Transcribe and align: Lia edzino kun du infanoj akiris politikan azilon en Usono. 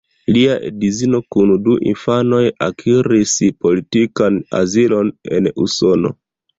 Lia 0.35 0.53
edzino 0.69 1.19
kun 1.35 1.51
du 1.67 1.75
infanoj 1.91 2.41
akiris 2.71 3.37
politikan 3.69 4.43
azilon 4.65 5.17
en 5.41 5.57
Usono. 5.69 6.19